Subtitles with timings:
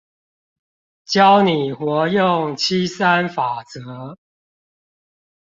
[1.05, 4.17] 教你活用七三法則